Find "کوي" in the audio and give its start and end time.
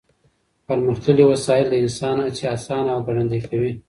3.49-3.71